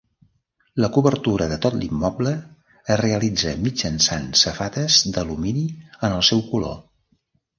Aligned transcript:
La 0.83 0.87
cobertura 0.93 1.47
de 1.51 1.57
tot 1.65 1.75
l'immoble 1.81 2.31
es 2.95 2.99
realitza 3.03 3.53
mitjançant 3.67 4.25
safates 4.45 4.97
d'alumini 5.17 5.67
en 6.09 6.17
el 6.19 6.25
seu 6.31 6.45
color. 6.55 6.75